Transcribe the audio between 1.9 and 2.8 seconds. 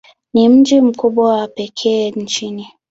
nchini.